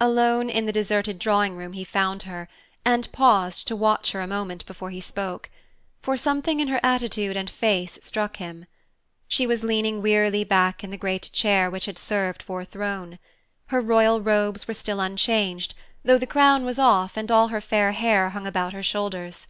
Alone 0.00 0.50
in 0.50 0.66
the 0.66 0.70
deserted 0.70 1.18
drawing 1.18 1.56
room 1.56 1.72
he 1.72 1.82
found 1.82 2.24
her, 2.24 2.46
and 2.84 3.10
paused 3.10 3.66
to 3.66 3.74
watch 3.74 4.12
her 4.12 4.20
a 4.20 4.26
moment 4.26 4.66
before 4.66 4.90
he 4.90 5.00
spoke; 5.00 5.48
for 6.02 6.14
something 6.14 6.60
in 6.60 6.68
her 6.68 6.78
attitude 6.82 7.38
and 7.38 7.48
face 7.48 7.98
struck 8.02 8.36
him. 8.36 8.66
She 9.28 9.46
was 9.46 9.64
leaning 9.64 10.02
wearily 10.02 10.44
back 10.44 10.84
in 10.84 10.90
the 10.90 10.98
great 10.98 11.30
chair 11.32 11.70
which 11.70 11.86
had 11.86 11.96
served 11.98 12.42
for 12.42 12.60
a 12.60 12.64
throne. 12.66 13.18
Her 13.68 13.80
royal 13.80 14.20
robes 14.20 14.68
were 14.68 14.74
still 14.74 15.00
unchanged, 15.00 15.74
though 16.04 16.18
the 16.18 16.26
crown 16.26 16.66
was 16.66 16.78
off 16.78 17.16
and 17.16 17.30
all 17.32 17.48
her 17.48 17.62
fair 17.62 17.92
hair 17.92 18.28
hung 18.28 18.46
about 18.46 18.74
her 18.74 18.82
shoulders. 18.82 19.46